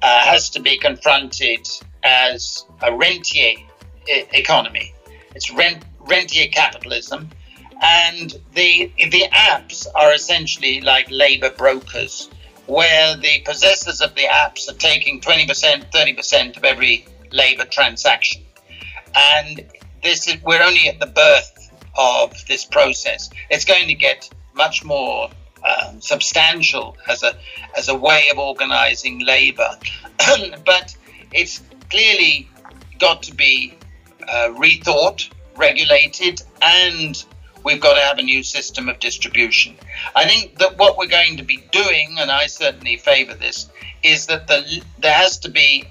uh, 0.00 0.20
has 0.20 0.48
to 0.50 0.60
be 0.60 0.78
confronted 0.78 1.68
as 2.02 2.64
a 2.80 2.96
rentier 2.96 3.58
e- 4.08 4.24
economy. 4.32 4.94
It's 5.34 5.52
rent 5.52 5.84
rentier 6.00 6.48
capitalism, 6.50 7.28
and 7.82 8.40
the 8.54 8.90
the 8.96 9.24
apps 9.32 9.86
are 9.94 10.14
essentially 10.14 10.80
like 10.80 11.06
labor 11.10 11.50
brokers, 11.50 12.30
where 12.64 13.18
the 13.18 13.42
possessors 13.44 14.00
of 14.00 14.14
the 14.14 14.28
apps 14.44 14.66
are 14.70 14.78
taking 14.78 15.20
twenty 15.20 15.46
percent, 15.46 15.84
thirty 15.92 16.14
percent 16.14 16.56
of 16.56 16.64
every 16.64 17.04
labor 17.32 17.66
transaction, 17.66 18.40
and 19.14 19.62
this 20.02 20.26
is 20.26 20.42
we're 20.42 20.62
only 20.62 20.88
at 20.88 20.98
the 21.00 21.12
birth 21.24 21.53
of 21.96 22.32
this 22.46 22.64
process. 22.64 23.30
It's 23.50 23.64
going 23.64 23.88
to 23.88 23.94
get 23.94 24.28
much 24.54 24.84
more 24.84 25.30
um, 25.64 26.00
substantial 26.00 26.96
as 27.08 27.22
a 27.22 27.36
as 27.76 27.88
a 27.88 27.94
way 27.94 28.28
of 28.30 28.38
organising 28.38 29.20
labour, 29.20 29.78
but 30.64 30.94
it's 31.32 31.62
clearly 31.90 32.48
got 32.98 33.22
to 33.24 33.34
be 33.34 33.76
uh, 34.28 34.50
rethought, 34.56 35.30
regulated, 35.56 36.42
and 36.62 37.24
we've 37.64 37.80
got 37.80 37.94
to 37.94 38.00
have 38.00 38.18
a 38.18 38.22
new 38.22 38.42
system 38.42 38.88
of 38.88 39.00
distribution. 39.00 39.76
I 40.14 40.26
think 40.26 40.58
that 40.58 40.78
what 40.78 40.96
we're 40.96 41.06
going 41.06 41.38
to 41.38 41.42
be 41.42 41.64
doing, 41.72 42.16
and 42.18 42.30
I 42.30 42.46
certainly 42.46 42.96
favour 42.98 43.34
this, 43.34 43.68
is 44.02 44.26
that 44.26 44.46
the, 44.46 44.82
there 44.98 45.14
has 45.14 45.38
to 45.40 45.50
be 45.50 45.86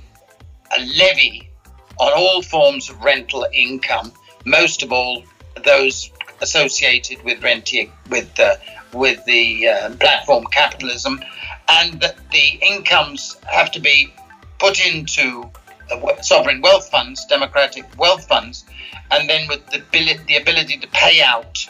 a 0.77 0.81
levy 0.81 1.49
on 1.97 2.11
all 2.15 2.41
forms 2.41 2.89
of 2.89 3.03
rental 3.03 3.45
income, 3.51 4.11
most 4.45 4.83
of 4.83 4.91
all 4.91 5.23
those 5.63 6.11
associated 6.41 7.23
with 7.23 7.41
renting 7.43 7.91
with 8.09 8.39
uh, 8.39 8.55
with 8.93 9.23
the 9.25 9.67
uh, 9.67 9.95
platform 9.95 10.45
capitalism, 10.51 11.19
and 11.69 11.99
that 12.01 12.17
the 12.31 12.59
incomes 12.61 13.37
have 13.49 13.71
to 13.71 13.79
be 13.79 14.13
put 14.59 14.85
into 14.85 15.49
uh, 15.91 16.21
sovereign 16.21 16.61
wealth 16.61 16.89
funds, 16.89 17.25
democratic 17.25 17.85
wealth 17.97 18.27
funds, 18.27 18.65
and 19.11 19.29
then 19.29 19.47
with 19.47 19.65
the 19.67 19.79
ability, 19.79 20.23
the 20.27 20.37
ability 20.37 20.77
to 20.77 20.87
pay 20.89 21.21
out 21.21 21.65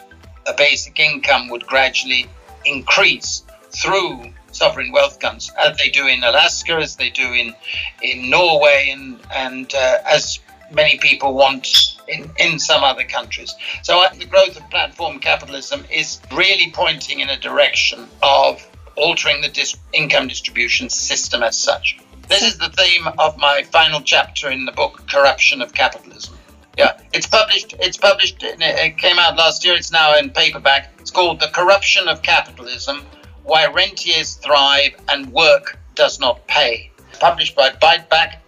a 0.46 0.54
basic 0.54 0.98
income 1.00 1.48
would 1.48 1.66
gradually 1.66 2.26
increase 2.66 3.42
through 3.70 4.32
sovereign 4.52 4.92
wealth 4.92 5.20
funds, 5.20 5.50
as 5.58 5.76
they 5.78 5.88
do 5.88 6.06
in 6.06 6.22
Alaska, 6.22 6.74
as 6.74 6.96
they 6.96 7.10
do 7.10 7.32
in 7.32 7.54
in 8.02 8.30
Norway, 8.30 8.90
and 8.92 9.18
and 9.32 9.74
uh, 9.74 9.98
as 10.06 10.38
many 10.70 10.98
people 10.98 11.34
want 11.34 11.93
in, 12.08 12.30
in 12.38 12.58
some 12.58 12.84
other 12.84 13.04
countries. 13.04 13.54
So 13.82 14.04
the 14.18 14.26
growth 14.26 14.56
of 14.56 14.68
platform 14.70 15.18
capitalism 15.18 15.84
is 15.90 16.20
really 16.32 16.70
pointing 16.72 17.20
in 17.20 17.28
a 17.28 17.38
direction 17.38 18.08
of 18.22 18.66
altering 18.96 19.40
the 19.40 19.48
dis- 19.48 19.76
income 19.92 20.28
distribution 20.28 20.88
system 20.88 21.42
as 21.42 21.58
such. 21.58 21.98
This 22.28 22.42
is 22.42 22.58
the 22.58 22.70
theme 22.70 23.06
of 23.18 23.36
my 23.36 23.64
final 23.64 24.00
chapter 24.00 24.48
in 24.48 24.64
the 24.64 24.72
book 24.72 25.06
Corruption 25.10 25.60
of 25.60 25.74
Capitalism. 25.74 26.34
Yeah, 26.78 26.98
it's 27.12 27.26
published. 27.26 27.74
It's 27.78 27.96
published. 27.96 28.42
It 28.42 28.98
came 28.98 29.18
out 29.18 29.36
last 29.36 29.64
year. 29.64 29.74
It's 29.74 29.92
now 29.92 30.16
in 30.16 30.30
paperback. 30.30 30.92
It's 30.98 31.10
called 31.10 31.38
The 31.38 31.48
Corruption 31.48 32.08
of 32.08 32.22
Capitalism: 32.22 33.04
Why 33.44 33.66
Rentiers 33.66 34.34
Thrive 34.36 34.94
and 35.08 35.32
Work 35.32 35.78
Does 35.94 36.18
Not 36.18 36.44
Pay. 36.46 36.90
Published 37.20 37.54
by 37.54 37.70
Biteback, 37.70 38.38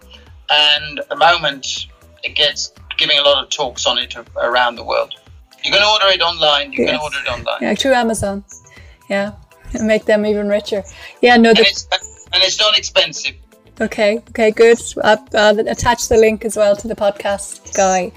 and 0.49 1.01
the 1.09 1.15
moment 1.15 1.87
it 2.23 2.35
gets 2.35 2.73
giving 2.97 3.17
a 3.17 3.21
lot 3.21 3.43
of 3.43 3.49
talks 3.49 3.85
on 3.85 3.97
it 3.97 4.15
around 4.37 4.75
the 4.75 4.83
world. 4.83 5.13
You 5.63 5.71
can 5.71 5.83
order 5.83 6.07
it 6.07 6.21
online. 6.21 6.71
You 6.73 6.85
yes. 6.85 6.91
can 6.91 7.01
order 7.01 7.17
it 7.25 7.29
online. 7.29 7.57
Yeah, 7.61 7.75
through 7.75 7.93
Amazon. 7.93 8.43
Yeah, 9.09 9.33
and 9.73 9.87
make 9.87 10.05
them 10.05 10.25
even 10.25 10.47
richer. 10.47 10.83
Yeah, 11.21 11.37
no, 11.37 11.49
and 11.49 11.59
it's, 11.59 11.87
and 12.33 12.43
it's 12.43 12.59
not 12.59 12.77
expensive. 12.77 13.35
Okay, 13.79 14.17
okay, 14.29 14.51
good. 14.51 14.79
I'll, 15.03 15.27
I'll, 15.35 15.59
attach 15.59 16.07
the 16.07 16.17
link 16.17 16.45
as 16.45 16.57
well 16.57 16.75
to 16.75 16.87
the 16.87 16.95
podcast 16.95 17.75
guy. 17.75 18.11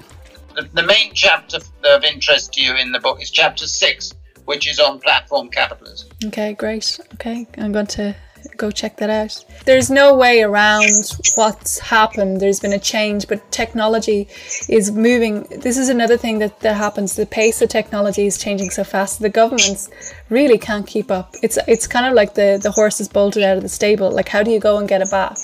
The, 0.55 0.67
the 0.73 0.83
main 0.83 1.13
chapter 1.13 1.59
of 1.85 2.03
interest 2.03 2.53
to 2.53 2.61
you 2.61 2.75
in 2.75 2.91
the 2.91 2.99
book 2.99 3.21
is 3.21 3.29
chapter 3.29 3.67
six, 3.67 4.13
which 4.45 4.67
is 4.67 4.79
on 4.79 4.99
platform 4.99 5.49
capitalism. 5.49 6.09
Okay, 6.25 6.53
great. 6.53 6.99
Okay, 7.13 7.47
I'm 7.57 7.71
going 7.71 7.87
to 7.87 8.15
go 8.57 8.71
check 8.71 8.97
that 8.97 9.09
out. 9.09 9.43
There's 9.65 9.89
no 9.89 10.15
way 10.15 10.41
around 10.41 11.11
what's 11.35 11.79
happened. 11.79 12.39
There's 12.39 12.59
been 12.59 12.73
a 12.73 12.79
change, 12.79 13.27
but 13.27 13.51
technology 13.51 14.27
is 14.69 14.91
moving. 14.91 15.43
This 15.49 15.77
is 15.77 15.89
another 15.89 16.17
thing 16.17 16.39
that, 16.39 16.59
that 16.61 16.75
happens. 16.75 17.15
The 17.15 17.25
pace 17.25 17.61
of 17.61 17.69
technology 17.69 18.25
is 18.25 18.37
changing 18.37 18.69
so 18.69 18.83
fast. 18.83 19.19
The 19.19 19.29
governments 19.29 19.89
really 20.29 20.57
can't 20.57 20.87
keep 20.87 21.11
up. 21.11 21.35
It's 21.41 21.57
it's 21.67 21.87
kind 21.87 22.05
of 22.05 22.13
like 22.13 22.35
the, 22.35 22.59
the 22.61 22.71
horse 22.71 22.99
is 22.99 23.07
bolted 23.07 23.43
out 23.43 23.57
of 23.57 23.63
the 23.63 23.69
stable. 23.69 24.11
Like, 24.11 24.29
how 24.29 24.43
do 24.43 24.51
you 24.51 24.59
go 24.59 24.77
and 24.77 24.87
get 24.87 25.01
it 25.01 25.11
back? 25.11 25.37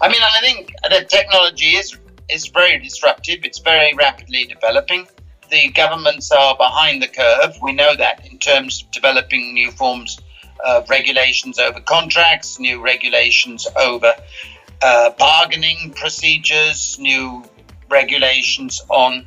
I 0.00 0.08
mean, 0.08 0.22
I 0.22 0.40
think 0.40 0.72
that 0.88 1.08
technology 1.08 1.76
is 1.76 1.98
is 2.28 2.46
very 2.48 2.78
disruptive. 2.78 3.44
It's 3.44 3.58
very 3.58 3.94
rapidly 3.94 4.44
developing. 4.44 5.06
The 5.50 5.70
governments 5.70 6.30
are 6.30 6.56
behind 6.56 7.02
the 7.02 7.08
curve. 7.08 7.56
We 7.62 7.72
know 7.72 7.96
that 7.96 8.26
in 8.30 8.38
terms 8.38 8.82
of 8.82 8.90
developing 8.90 9.54
new 9.54 9.70
forms 9.70 10.18
uh, 10.64 10.82
regulations 10.88 11.58
over 11.58 11.80
contracts, 11.80 12.58
new 12.58 12.80
regulations 12.80 13.66
over 13.76 14.14
uh, 14.82 15.10
bargaining 15.18 15.92
procedures, 15.94 16.98
new 16.98 17.44
regulations 17.90 18.82
on 18.88 19.26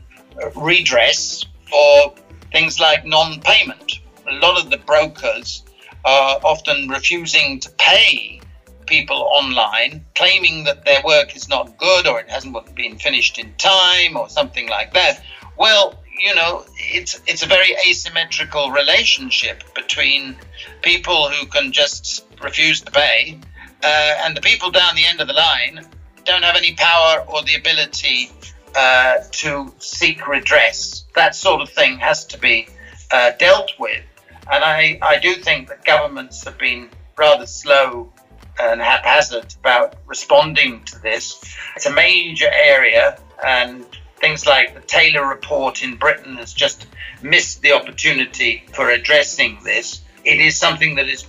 redress 0.56 1.46
for 1.70 2.14
things 2.52 2.80
like 2.80 3.06
non 3.06 3.42
payment. 3.42 4.00
A 4.28 4.34
lot 4.34 4.64
of 4.64 4.70
the 4.70 4.78
brokers 4.78 5.64
are 6.06 6.40
often 6.44 6.88
refusing 6.90 7.60
to 7.60 7.70
pay 7.72 8.42
people 8.86 9.28
online, 9.32 10.06
claiming 10.16 10.66
that 10.66 10.84
their 10.86 11.02
work 11.06 11.36
is 11.36 11.48
not 11.48 11.78
good 11.78 12.08
or 12.08 12.20
it 12.20 12.30
hasn't 12.30 12.76
been 12.76 12.98
finished 12.98 13.40
in 13.40 13.54
time 13.56 14.18
or 14.18 14.30
something 14.30 14.68
like 14.68 14.94
that. 14.94 15.24
Well, 15.58 16.00
you 16.22 16.36
know, 16.36 16.66
it's 16.78 17.20
it's 17.25 17.44
a 17.44 17.48
very 17.48 17.75
asymmetrical 17.90 18.72
relationship 18.72 19.63
between 19.74 20.38
people 20.82 21.30
who 21.30 21.48
can 21.48 21.72
just 21.72 22.25
refuse 22.44 22.82
to 22.82 22.92
pay, 22.92 23.40
uh, 23.84 24.13
and 24.24 24.38
the 24.38 24.42
people 24.42 24.70
down 24.70 24.96
the 24.96 25.06
end 25.06 25.20
of 25.20 25.28
the 25.28 25.34
line 25.34 25.86
don't 26.24 26.44
have 26.44 26.56
any 26.56 26.74
power 26.75 27.25
or 27.28 27.42
the 27.44 27.56
ability 27.56 28.32
uh, 28.75 29.18
to 29.32 29.74
seek 29.80 30.28
redress. 30.28 31.06
That 31.16 31.36
sort 31.36 31.62
of 31.62 31.70
thing 31.70 31.98
has 31.98 32.25
to 32.25 32.38
be 32.38 32.68
uh, 33.12 33.32
dealt 33.40 33.72
with, 33.80 34.04
and 34.51 34.63
I 34.63 35.00
I 35.01 35.18
do 35.18 35.34
think 35.34 35.70
that 35.70 35.84
governments 35.86 36.44
have 36.44 36.60
been 36.60 36.90
rather 37.18 37.48
slow 37.48 38.13
and 38.60 38.80
haphazard 38.80 39.56
about 39.60 39.96
responding 40.06 40.84
to 40.84 41.00
this. 41.01 41.44
It's 41.75 41.88
a 41.88 41.94
major 41.94 42.50
area 42.51 43.18
and 43.44 43.86
things 44.22 44.46
like 44.46 44.74
the 44.75 44.82
Taylor 44.82 45.28
Report 45.28 45.84
in 45.84 45.96
Britain 45.96 46.38
has 46.38 46.54
just 46.54 46.86
missed 47.22 47.62
the 47.62 47.74
opportunity 47.74 48.63
for 48.74 48.90
addressing 48.90 49.58
this. 49.63 50.01
It 50.24 50.40
is 50.40 50.56
something 50.56 50.96
that 50.96 51.10
is 51.10 51.25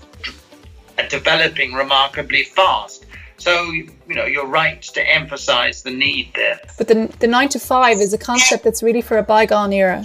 uh, 0.99 1.09
developing 1.09 1.73
remarkably 1.73 2.45
fast. 2.45 3.07
So, 3.39 3.73
you 3.73 4.15
know, 4.15 4.27
you're 4.27 4.47
right 4.47 4.81
to 4.83 5.03
emphasize 5.03 5.83
the 5.83 5.91
need 5.91 6.33
there. 6.35 6.61
But 6.79 6.87
the, 6.87 7.13
the 7.19 7.27
nine 7.27 7.49
to 7.49 7.59
five 7.59 7.99
is 7.99 8.13
a 8.13 8.19
concept 8.19 8.63
that's 8.63 8.83
really 8.83 9.01
for 9.01 9.19
a 9.19 9.23
bygone 9.23 9.73
era. 9.73 10.05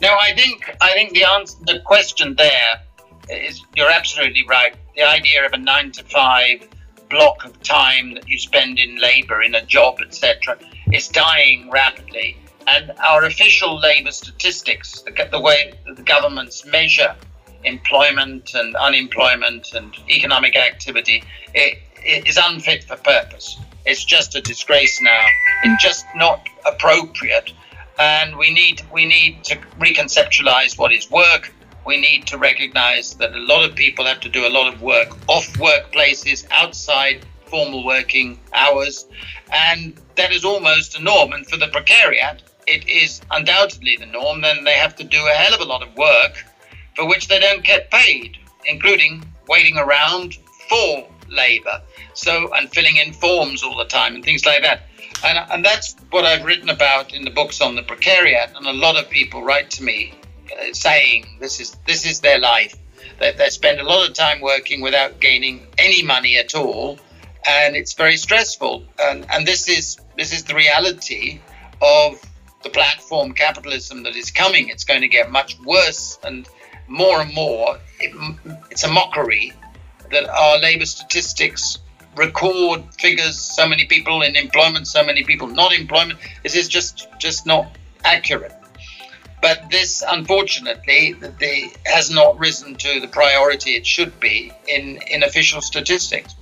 No, 0.00 0.16
I 0.20 0.32
think 0.34 0.74
I 0.80 0.92
think 0.94 1.12
the 1.12 1.24
answer, 1.24 1.56
the 1.66 1.80
question 1.80 2.34
there 2.36 2.82
is 3.28 3.62
you're 3.76 3.90
absolutely 3.90 4.44
right. 4.48 4.74
The 4.96 5.02
idea 5.02 5.44
of 5.44 5.52
a 5.52 5.58
nine 5.58 5.92
to 5.92 6.04
five 6.04 6.66
block 7.10 7.44
of 7.44 7.62
time 7.62 8.14
that 8.14 8.28
you 8.28 8.38
spend 8.38 8.78
in 8.78 8.96
labour, 8.98 9.42
in 9.42 9.54
a 9.54 9.64
job, 9.66 9.98
etc., 10.00 10.58
is 10.94 11.08
dying 11.08 11.70
rapidly. 11.70 12.36
And 12.66 12.92
our 13.02 13.24
official 13.24 13.78
labour 13.80 14.12
statistics, 14.12 15.02
the, 15.02 15.28
the 15.30 15.40
way 15.40 15.72
the 15.96 16.02
governments 16.02 16.64
measure 16.64 17.16
employment 17.64 18.54
and 18.54 18.74
unemployment 18.76 19.72
and 19.74 19.94
economic 20.08 20.56
activity, 20.56 21.24
it, 21.54 21.78
it 21.96 22.26
is 22.28 22.38
unfit 22.42 22.84
for 22.84 22.96
purpose. 22.96 23.58
It's 23.84 24.04
just 24.04 24.34
a 24.36 24.40
disgrace 24.40 25.00
now. 25.02 25.24
It's 25.64 25.82
just 25.82 26.06
not 26.14 26.48
appropriate. 26.66 27.52
And 27.98 28.36
we 28.36 28.52
need 28.52 28.82
we 28.92 29.04
need 29.04 29.44
to 29.44 29.56
reconceptualize 29.78 30.78
what 30.78 30.92
is 30.92 31.10
work. 31.10 31.52
We 31.84 32.00
need 32.00 32.26
to 32.28 32.38
recognize 32.38 33.14
that 33.14 33.34
a 33.34 33.40
lot 33.40 33.68
of 33.68 33.74
people 33.74 34.04
have 34.04 34.20
to 34.20 34.28
do 34.28 34.46
a 34.46 34.50
lot 34.50 34.72
of 34.72 34.80
work 34.82 35.08
off 35.28 35.52
workplaces, 35.54 36.46
outside 36.50 37.26
formal 37.52 37.84
working 37.84 38.40
hours, 38.54 39.06
and 39.52 39.94
that 40.16 40.32
is 40.32 40.42
almost 40.42 40.98
a 40.98 41.02
norm. 41.02 41.34
And 41.34 41.46
for 41.46 41.58
the 41.58 41.66
precariat, 41.66 42.40
it 42.66 42.88
is 42.88 43.20
undoubtedly 43.30 43.96
the 43.96 44.06
norm. 44.06 44.40
Then 44.40 44.64
they 44.64 44.78
have 44.84 44.96
to 44.96 45.04
do 45.04 45.20
a 45.26 45.32
hell 45.32 45.54
of 45.54 45.60
a 45.60 45.64
lot 45.64 45.82
of 45.82 45.94
work 45.94 46.44
for 46.96 47.06
which 47.06 47.28
they 47.28 47.38
don't 47.38 47.62
get 47.62 47.90
paid, 47.90 48.38
including 48.64 49.22
waiting 49.48 49.76
around 49.76 50.38
for 50.70 51.06
labour. 51.28 51.82
So, 52.14 52.54
and 52.54 52.72
filling 52.72 52.96
in 52.96 53.12
forms 53.12 53.62
all 53.62 53.76
the 53.76 53.84
time 53.84 54.14
and 54.14 54.24
things 54.24 54.46
like 54.46 54.62
that. 54.62 54.82
And, 55.24 55.38
and 55.52 55.64
that's 55.64 55.94
what 56.10 56.24
I've 56.24 56.44
written 56.44 56.70
about 56.70 57.14
in 57.14 57.24
the 57.24 57.30
books 57.30 57.60
on 57.60 57.74
the 57.74 57.82
precariat. 57.82 58.56
And 58.56 58.66
a 58.66 58.72
lot 58.72 58.96
of 58.96 59.10
people 59.10 59.42
write 59.42 59.70
to 59.72 59.82
me 59.82 60.14
uh, 60.52 60.72
saying 60.72 61.36
this 61.38 61.60
is 61.60 61.76
this 61.86 62.06
is 62.06 62.20
their 62.20 62.38
life. 62.38 62.74
They, 63.18 63.32
they 63.32 63.50
spend 63.50 63.80
a 63.80 63.84
lot 63.84 64.08
of 64.08 64.14
time 64.14 64.40
working 64.40 64.80
without 64.80 65.20
gaining 65.20 65.66
any 65.78 66.02
money 66.02 66.36
at 66.38 66.54
all, 66.54 66.98
and 67.46 67.76
it's 67.76 67.94
very 67.94 68.16
stressful. 68.16 68.84
And, 68.98 69.26
and 69.32 69.46
this 69.46 69.68
is 69.68 69.98
this 70.16 70.32
is 70.32 70.44
the 70.44 70.54
reality 70.54 71.40
of 71.80 72.20
the 72.62 72.70
platform 72.70 73.32
capitalism 73.32 74.04
that 74.04 74.14
is 74.14 74.30
coming. 74.30 74.68
It's 74.68 74.84
going 74.84 75.00
to 75.00 75.08
get 75.08 75.30
much 75.30 75.58
worse 75.60 76.18
and 76.22 76.48
more 76.86 77.20
and 77.20 77.34
more. 77.34 77.78
It, 77.98 78.12
it's 78.70 78.84
a 78.84 78.88
mockery 78.88 79.52
that 80.10 80.28
our 80.28 80.58
labor 80.58 80.86
statistics 80.86 81.78
record 82.14 82.82
figures 82.98 83.40
so 83.40 83.66
many 83.66 83.86
people 83.86 84.20
in 84.20 84.36
employment 84.36 84.86
so 84.86 85.02
many 85.02 85.24
people 85.24 85.46
not 85.46 85.72
employment 85.72 86.18
this 86.42 86.54
is 86.54 86.68
just 86.68 87.08
just 87.18 87.46
not 87.46 87.74
accurate 88.04 88.52
but 89.42 89.70
this, 89.70 90.04
unfortunately, 90.08 91.14
the, 91.14 91.68
has 91.84 92.10
not 92.10 92.38
risen 92.38 92.76
to 92.76 93.00
the 93.00 93.08
priority 93.08 93.72
it 93.72 93.84
should 93.84 94.20
be 94.20 94.52
in, 94.68 95.00
in 95.08 95.24
official 95.24 95.60
statistics. 95.60 96.36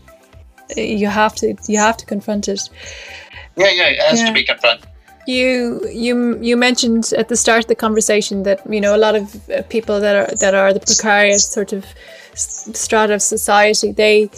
You 0.76 1.08
have 1.08 1.34
to 1.36 1.54
you 1.68 1.78
have 1.78 1.96
to 1.98 2.06
confront 2.06 2.48
it. 2.48 2.68
Yeah, 3.56 3.70
yeah, 3.70 3.88
it 3.88 4.00
has 4.00 4.20
yeah. 4.20 4.28
to 4.28 4.32
be 4.32 4.44
confronted. 4.44 4.86
You 5.26 5.86
you 5.90 6.38
you 6.40 6.56
mentioned 6.56 7.12
at 7.16 7.28
the 7.28 7.36
start 7.36 7.64
of 7.64 7.68
the 7.68 7.74
conversation 7.74 8.42
that 8.44 8.60
you 8.68 8.80
know 8.80 8.96
a 8.96 8.98
lot 9.06 9.14
of 9.14 9.50
uh, 9.50 9.62
people 9.68 10.00
that 10.00 10.16
are 10.16 10.34
that 10.36 10.54
are 10.54 10.72
the 10.72 10.80
precarious 10.80 11.46
sort 11.46 11.72
of 11.72 11.84
strata 12.34 13.14
of 13.14 13.22
society 13.22 13.92
they 13.92 14.30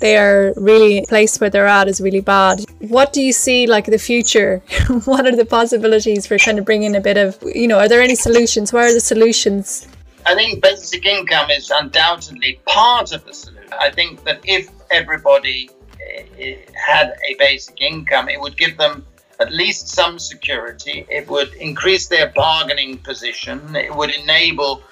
they 0.00 0.16
are 0.16 0.54
really 0.56 1.04
place 1.06 1.38
where 1.38 1.50
they're 1.50 1.66
at 1.66 1.86
is 1.86 2.00
really 2.00 2.20
bad. 2.20 2.64
What 2.78 3.12
do 3.12 3.20
you 3.22 3.32
see 3.32 3.66
like 3.66 3.84
the 3.84 3.98
future? 3.98 4.62
what 5.04 5.26
are 5.26 5.36
the 5.36 5.44
possibilities 5.44 6.26
for 6.26 6.38
kind 6.38 6.58
of 6.58 6.64
bringing 6.64 6.96
a 6.96 7.00
bit 7.00 7.18
of, 7.18 7.38
you 7.54 7.68
know, 7.68 7.78
are 7.78 7.88
there 7.88 8.00
any 8.00 8.14
solutions? 8.14 8.72
Where 8.72 8.86
are 8.86 8.94
the 8.94 9.00
solutions? 9.00 9.86
I 10.26 10.34
think 10.34 10.62
basic 10.62 11.04
income 11.04 11.50
is 11.50 11.70
undoubtedly 11.70 12.60
part 12.66 13.12
of 13.12 13.24
the 13.26 13.34
solution. 13.34 13.59
I 13.78 13.90
think 13.90 14.24
that 14.24 14.40
if 14.44 14.70
everybody 14.90 15.70
eh, 16.38 16.56
had 16.74 17.14
a 17.28 17.34
basic 17.38 17.80
income, 17.80 18.28
it 18.28 18.40
would 18.40 18.56
give 18.56 18.76
them 18.76 19.06
at 19.40 19.52
least 19.52 19.88
some 19.88 20.18
security. 20.18 21.06
It 21.08 21.28
would 21.28 21.54
increase 21.54 22.08
their 22.08 22.28
bargaining 22.28 22.98
position. 22.98 23.74
It 23.74 23.94
would 23.94 24.14
enable 24.14 24.82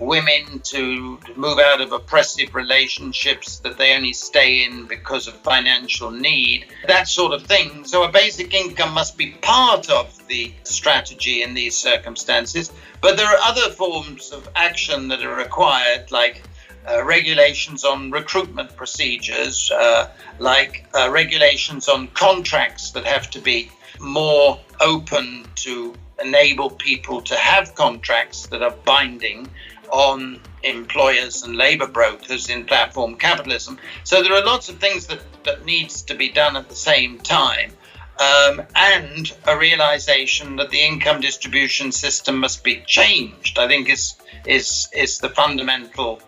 women 0.00 0.58
to 0.64 1.18
move 1.36 1.58
out 1.58 1.80
of 1.80 1.92
oppressive 1.92 2.54
relationships 2.54 3.58
that 3.58 3.78
they 3.78 3.94
only 3.94 4.12
stay 4.12 4.64
in 4.64 4.86
because 4.86 5.28
of 5.28 5.34
financial 5.34 6.10
need, 6.10 6.66
that 6.88 7.06
sort 7.06 7.32
of 7.32 7.44
thing. 7.44 7.84
So, 7.84 8.02
a 8.02 8.10
basic 8.10 8.54
income 8.54 8.92
must 8.92 9.16
be 9.16 9.30
part 9.42 9.88
of 9.90 10.26
the 10.26 10.52
strategy 10.64 11.42
in 11.42 11.54
these 11.54 11.76
circumstances. 11.76 12.72
But 13.00 13.16
there 13.16 13.26
are 13.26 13.38
other 13.42 13.70
forms 13.70 14.32
of 14.32 14.48
action 14.56 15.08
that 15.08 15.22
are 15.22 15.36
required, 15.36 16.10
like 16.10 16.42
uh, 16.88 17.04
regulations 17.04 17.84
on 17.84 18.10
recruitment 18.10 18.76
procedures, 18.76 19.70
uh, 19.70 20.10
like 20.38 20.86
uh, 20.94 21.10
regulations 21.10 21.88
on 21.88 22.08
contracts 22.08 22.90
that 22.92 23.04
have 23.04 23.30
to 23.30 23.40
be 23.40 23.70
more 24.00 24.58
open 24.80 25.46
to 25.54 25.94
enable 26.22 26.70
people 26.70 27.20
to 27.22 27.34
have 27.36 27.74
contracts 27.74 28.46
that 28.48 28.62
are 28.62 28.74
binding 28.84 29.48
on 29.90 30.40
employers 30.62 31.42
and 31.42 31.56
labor 31.56 31.86
brokers 31.86 32.48
in 32.48 32.64
platform 32.64 33.16
capitalism. 33.16 33.78
So 34.04 34.22
there 34.22 34.32
are 34.32 34.44
lots 34.44 34.68
of 34.68 34.78
things 34.78 35.06
that, 35.06 35.20
that 35.44 35.64
needs 35.64 36.02
to 36.02 36.14
be 36.14 36.30
done 36.30 36.56
at 36.56 36.68
the 36.68 36.76
same 36.76 37.18
time. 37.18 37.72
Um, 38.18 38.62
and 38.76 39.32
a 39.46 39.58
realization 39.58 40.56
that 40.56 40.70
the 40.70 40.80
income 40.80 41.20
distribution 41.20 41.90
system 41.90 42.38
must 42.38 42.62
be 42.62 42.82
changed. 42.86 43.58
I 43.58 43.66
think 43.66 43.88
is 43.88 44.14
is 44.46 44.88
is 44.92 45.18
the 45.18 45.30
fundamental 45.30 46.22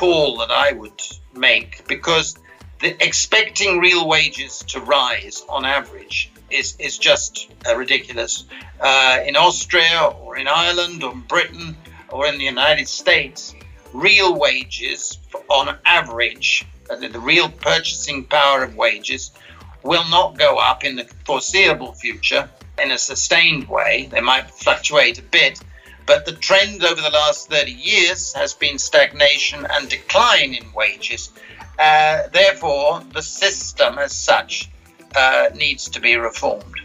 call 0.00 0.38
that 0.38 0.50
I 0.50 0.72
would 0.72 1.02
make 1.36 1.86
because 1.86 2.34
the, 2.80 2.96
expecting 3.04 3.80
real 3.80 4.08
wages 4.08 4.60
to 4.68 4.80
rise 4.80 5.44
on 5.46 5.66
average 5.66 6.32
is 6.48 6.74
is 6.78 6.96
just 6.96 7.50
uh, 7.66 7.76
ridiculous. 7.76 8.44
Uh, 8.80 9.18
in 9.26 9.36
Austria 9.36 10.10
or 10.22 10.38
in 10.38 10.48
Ireland 10.48 11.04
or 11.04 11.12
in 11.12 11.20
Britain, 11.20 11.76
or 12.08 12.26
in 12.26 12.38
the 12.38 12.44
United 12.44 12.88
States, 12.88 13.54
real 13.92 14.34
wages 14.38 15.18
on 15.48 15.76
average, 15.84 16.66
the 16.88 17.20
real 17.20 17.50
purchasing 17.50 18.24
power 18.24 18.64
of 18.64 18.76
wages, 18.76 19.32
will 19.82 20.08
not 20.08 20.38
go 20.38 20.56
up 20.56 20.82
in 20.82 20.96
the 20.96 21.04
foreseeable 21.26 21.92
future 21.92 22.48
in 22.82 22.90
a 22.90 22.98
sustained 22.98 23.68
way. 23.68 24.08
They 24.10 24.22
might 24.22 24.50
fluctuate 24.50 25.18
a 25.18 25.22
bit, 25.38 25.60
but 26.10 26.26
the 26.26 26.32
trend 26.32 26.82
over 26.82 27.00
the 27.00 27.10
last 27.10 27.48
30 27.50 27.70
years 27.70 28.32
has 28.32 28.52
been 28.52 28.78
stagnation 28.78 29.64
and 29.70 29.88
decline 29.88 30.54
in 30.54 30.72
wages. 30.72 31.30
Uh, 31.78 32.26
therefore, 32.32 33.00
the 33.12 33.22
system 33.22 33.96
as 33.96 34.12
such 34.12 34.68
uh, 35.14 35.50
needs 35.54 35.88
to 35.88 36.00
be 36.00 36.16
reformed. 36.16 36.80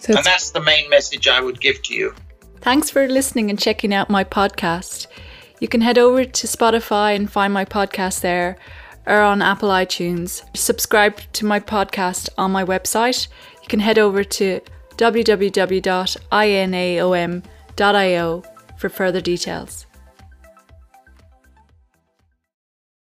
So 0.00 0.16
and 0.16 0.24
that's 0.24 0.50
the 0.50 0.60
main 0.60 0.90
message 0.90 1.28
I 1.28 1.40
would 1.40 1.60
give 1.60 1.80
to 1.82 1.94
you. 1.94 2.12
Thanks 2.60 2.90
for 2.90 3.06
listening 3.06 3.50
and 3.50 3.58
checking 3.58 3.94
out 3.94 4.10
my 4.10 4.24
podcast. 4.24 5.06
You 5.60 5.68
can 5.68 5.82
head 5.82 5.96
over 5.96 6.24
to 6.24 6.46
Spotify 6.48 7.14
and 7.14 7.30
find 7.30 7.54
my 7.54 7.64
podcast 7.64 8.22
there 8.22 8.56
or 9.06 9.20
on 9.20 9.42
Apple 9.42 9.68
iTunes. 9.68 10.42
Subscribe 10.56 11.20
to 11.34 11.46
my 11.46 11.60
podcast 11.60 12.30
on 12.36 12.50
my 12.50 12.64
website. 12.64 13.28
You 13.62 13.68
can 13.68 13.78
head 13.78 13.96
over 13.96 14.24
to 14.24 14.60
www.inaom.io 14.96 15.76
for 18.76 18.88
further 18.88 19.20
details. 19.20 19.85